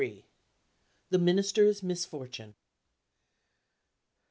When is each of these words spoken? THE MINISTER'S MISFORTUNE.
THE 1.11 1.19
MINISTER'S 1.19 1.83
MISFORTUNE. 1.83 2.55